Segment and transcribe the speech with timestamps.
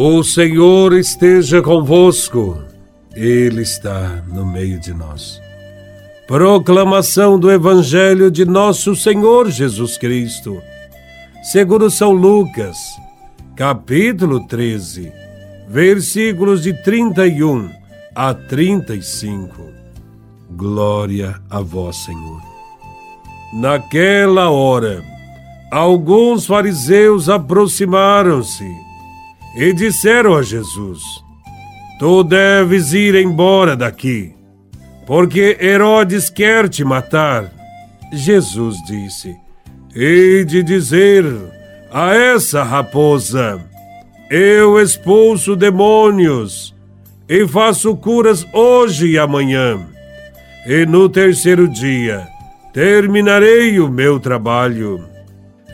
[0.00, 2.62] O Senhor esteja convosco,
[3.16, 5.42] Ele está no meio de nós.
[6.24, 10.62] Proclamação do Evangelho de Nosso Senhor Jesus Cristo,
[11.42, 12.78] segundo São Lucas,
[13.56, 15.12] capítulo 13,
[15.68, 17.68] versículos de 31
[18.14, 19.50] a 35.
[20.52, 22.40] Glória a Vós, Senhor.
[23.52, 25.02] Naquela hora,
[25.72, 28.86] alguns fariseus aproximaram-se
[29.58, 31.02] e disseram a Jesus:
[31.98, 34.32] Tu deves ir embora daqui,
[35.04, 37.52] porque Herodes quer te matar.
[38.12, 39.34] Jesus disse:
[39.92, 41.24] Hei de dizer
[41.90, 43.60] a essa raposa:
[44.30, 46.72] Eu expulso demônios
[47.28, 49.84] e faço curas hoje e amanhã,
[50.66, 52.28] e no terceiro dia
[52.72, 55.04] terminarei o meu trabalho.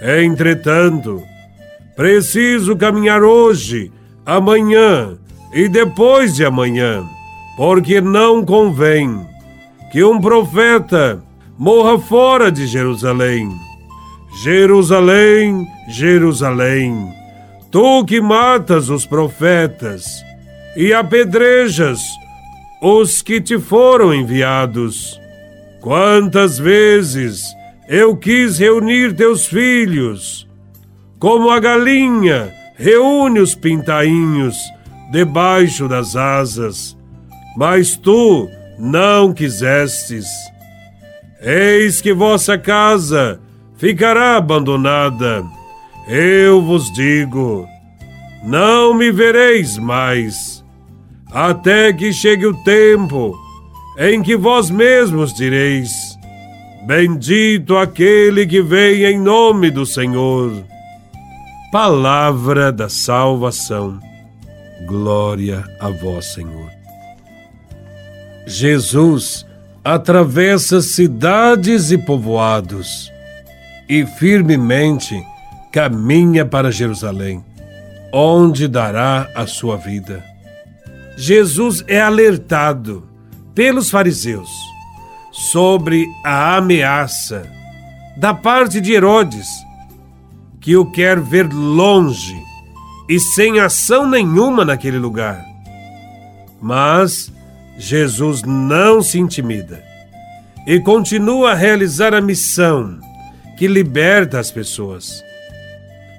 [0.00, 1.22] Entretanto,
[1.96, 3.92] Preciso caminhar hoje,
[4.26, 5.16] amanhã
[5.52, 7.04] e depois de amanhã,
[7.56, 9.24] porque não convém
[9.92, 11.22] que um profeta
[11.56, 13.48] morra fora de Jerusalém.
[14.42, 17.14] Jerusalém, Jerusalém,
[17.70, 20.04] tu que matas os profetas
[20.76, 22.00] e apedrejas
[22.82, 25.20] os que te foram enviados.
[25.80, 27.44] Quantas vezes
[27.88, 30.48] eu quis reunir teus filhos
[31.24, 34.58] como a galinha reúne os pintainhos
[35.10, 36.94] debaixo das asas,
[37.56, 38.46] mas tu
[38.78, 40.26] não quisestes.
[41.40, 43.40] Eis que vossa casa
[43.78, 45.42] ficará abandonada.
[46.06, 47.66] Eu vos digo:
[48.44, 50.62] não me vereis mais,
[51.32, 53.34] até que chegue o tempo
[53.98, 56.18] em que vós mesmos direis:
[56.86, 60.73] Bendito aquele que vem em nome do Senhor.
[61.74, 63.98] Palavra da salvação.
[64.86, 66.70] Glória a vós, Senhor.
[68.46, 69.44] Jesus
[69.84, 73.10] atravessa cidades e povoados
[73.88, 75.20] e firmemente
[75.72, 77.44] caminha para Jerusalém,
[78.12, 80.22] onde dará a sua vida.
[81.16, 83.04] Jesus é alertado
[83.52, 84.48] pelos fariseus
[85.32, 87.44] sobre a ameaça
[88.16, 89.64] da parte de Herodes
[90.64, 92.42] que o quer ver longe
[93.06, 95.44] e sem ação nenhuma naquele lugar.
[96.58, 97.30] Mas
[97.76, 99.84] Jesus não se intimida
[100.66, 102.98] e continua a realizar a missão
[103.58, 105.22] que liberta as pessoas.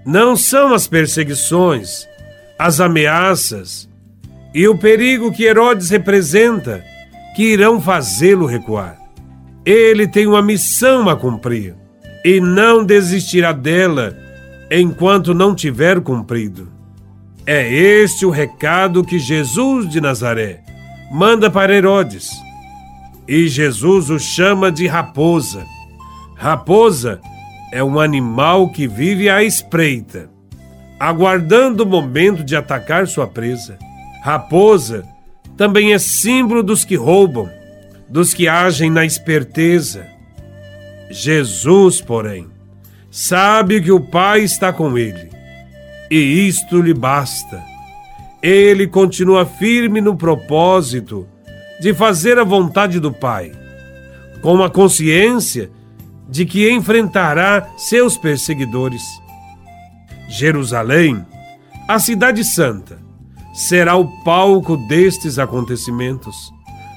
[0.05, 2.07] Não são as perseguições,
[2.59, 3.89] as ameaças
[4.53, 6.84] e o perigo que Herodes representa
[7.35, 8.95] que irão fazê-lo recuar.
[9.66, 11.73] Ele tem uma missão a cumprir
[12.23, 14.23] e não desistirá dela
[14.70, 16.72] enquanto não tiver cumprido.
[17.46, 20.64] É este o recado que Jesus de Nazaré
[21.12, 22.31] manda para Herodes.
[23.28, 25.66] E Jesus o chama de raposa.
[26.36, 27.20] Raposa
[27.72, 30.30] é um animal que vive à espreita,
[31.00, 33.78] aguardando o momento de atacar sua presa.
[34.24, 35.03] Raposa
[35.58, 37.50] também é símbolo dos que roubam,
[38.09, 40.06] dos que agem na esperteza.
[41.09, 42.47] Jesus, porém,
[43.16, 45.30] sabe que o Pai está com ele,
[46.12, 47.64] e isto lhe basta.
[48.44, 51.26] Ele continua firme no propósito
[51.80, 53.53] de fazer a vontade do Pai,
[54.42, 55.72] com a consciência
[56.28, 59.03] de que enfrentará seus perseguidores.
[60.28, 61.26] Jerusalém,
[61.88, 63.00] a cidade santa,
[63.53, 66.36] será o palco destes acontecimentos.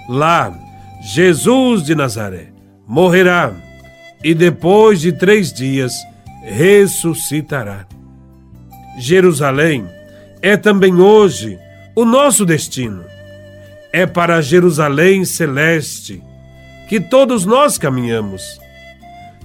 [0.09, 0.53] Lá,
[1.01, 2.49] Jesus de Nazaré
[2.89, 3.68] morrerá
[4.23, 5.93] e depois de três dias
[6.43, 7.87] ressuscitará.
[8.99, 9.87] Jerusalém
[10.43, 11.59] é também hoje
[11.95, 13.05] o nosso destino.
[13.93, 16.23] É para Jerusalém celeste
[16.89, 18.43] que todos nós caminhamos.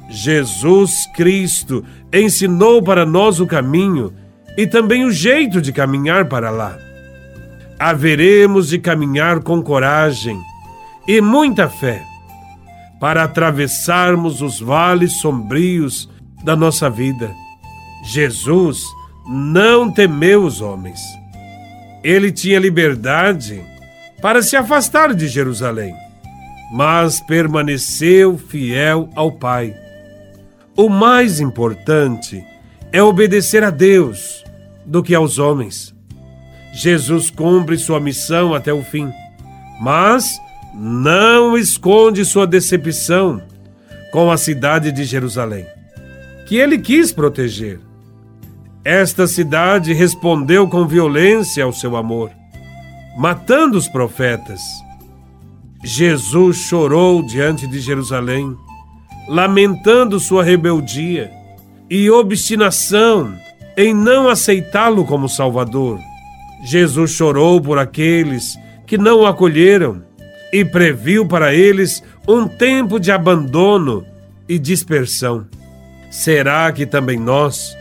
[0.10, 4.14] Jesus Cristo ensinou para nós o caminho
[4.58, 6.78] e também o jeito de caminhar para lá.
[7.80, 10.40] Haveremos de caminhar com coragem
[11.08, 12.04] e muita fé
[13.04, 16.10] para atravessarmos os vales sombrios
[16.42, 17.36] da nossa vida.
[18.02, 18.82] Jesus
[19.28, 21.02] não temeu os homens.
[22.02, 23.62] Ele tinha liberdade
[24.22, 25.94] para se afastar de Jerusalém,
[26.72, 29.76] mas permaneceu fiel ao Pai.
[30.74, 32.42] O mais importante
[32.90, 34.46] é obedecer a Deus
[34.86, 35.94] do que aos homens.
[36.74, 39.12] Jesus cumpre sua missão até o fim,
[39.82, 40.40] mas
[40.74, 43.42] não esconde sua decepção
[44.12, 45.66] com a cidade de Jerusalém,
[46.48, 47.80] que ele quis proteger.
[48.84, 52.32] Esta cidade respondeu com violência ao seu amor,
[53.18, 54.62] matando os profetas.
[55.84, 58.56] Jesus chorou diante de Jerusalém,
[59.28, 61.32] lamentando sua rebeldia
[61.90, 63.36] e obstinação
[63.78, 66.00] em não aceitá-lo como Salvador.
[66.66, 70.04] Jesus chorou por aqueles que não o acolheram
[70.54, 74.06] e previu para eles um tempo de abandono
[74.48, 75.48] e dispersão.
[76.12, 77.76] Será que também nós,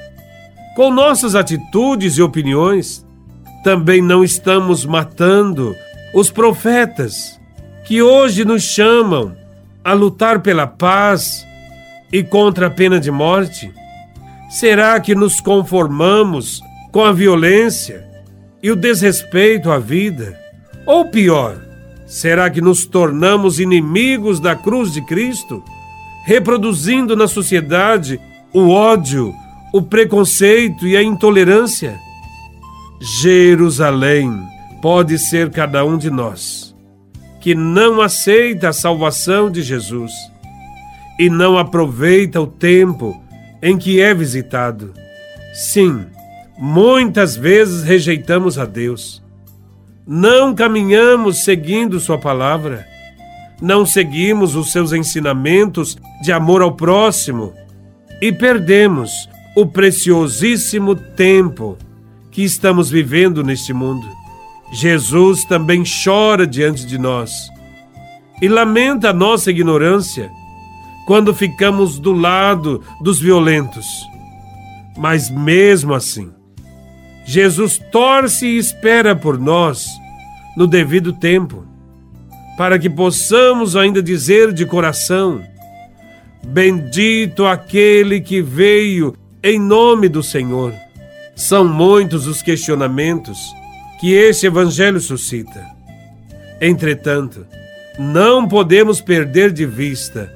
[0.75, 3.07] com nossas atitudes e opiniões,
[3.63, 5.77] também não estamos matando
[6.15, 7.39] os profetas
[7.85, 9.37] que hoje nos chamam
[9.85, 11.47] a lutar pela paz
[12.11, 13.71] e contra a pena de morte?
[14.49, 18.09] Será que nos conformamos com a violência
[18.63, 20.41] e o desrespeito à vida?
[20.87, 21.72] Ou pior,
[22.13, 25.65] será que nos tornamos inimigos da cruz de Cristo,
[26.27, 28.21] reproduzindo na sociedade
[28.53, 29.35] o ódio,
[29.73, 31.99] o preconceito e a intolerância?
[33.01, 34.31] Jerusalém
[34.83, 36.77] pode ser cada um de nós
[37.41, 40.13] que não aceita a salvação de Jesus
[41.19, 43.19] e não aproveita o tempo
[43.63, 44.93] em que é visitado.
[45.55, 46.05] Sim,
[46.59, 49.22] muitas vezes rejeitamos a Deus
[50.07, 52.87] não caminhamos seguindo Sua palavra,
[53.61, 57.53] não seguimos os seus ensinamentos de amor ao próximo
[58.21, 59.11] e perdemos
[59.57, 61.79] o preciosíssimo tempo
[62.31, 64.07] que estamos vivendo neste mundo.
[64.73, 67.31] Jesus também chora diante de nós
[68.41, 70.31] e lamenta a nossa ignorância
[71.07, 73.87] quando ficamos do lado dos violentos.
[74.97, 76.33] Mas mesmo assim,
[77.25, 79.87] Jesus torce e espera por nós
[80.57, 81.65] no devido tempo,
[82.57, 85.43] para que possamos ainda dizer de coração:
[86.45, 90.75] Bendito aquele que veio em nome do Senhor.
[91.35, 93.39] São muitos os questionamentos
[94.01, 95.65] que este Evangelho suscita.
[96.61, 97.47] Entretanto,
[97.99, 100.33] não podemos perder de vista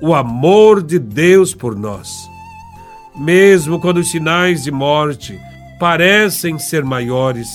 [0.00, 2.28] o amor de Deus por nós.
[3.16, 5.38] Mesmo quando os sinais de morte
[5.78, 7.48] parecem ser maiores,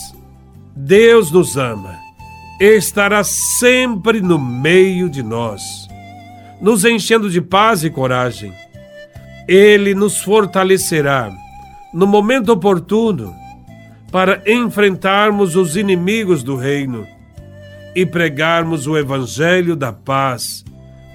[0.75, 1.99] Deus nos ama,
[2.59, 5.61] estará sempre no meio de nós,
[6.61, 8.53] nos enchendo de paz e coragem.
[9.47, 11.29] Ele nos fortalecerá
[11.93, 13.35] no momento oportuno
[14.09, 17.05] para enfrentarmos os inimigos do reino
[17.93, 20.63] e pregarmos o evangelho da paz,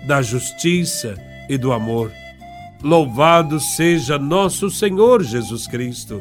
[0.06, 1.16] da justiça
[1.48, 2.12] e do amor.
[2.82, 6.20] Louvado seja nosso Senhor Jesus Cristo